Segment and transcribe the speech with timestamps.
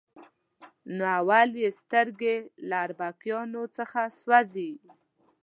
[0.95, 2.35] نو اول یې سترګې
[2.67, 4.71] له اربکیانو څخه سوځي.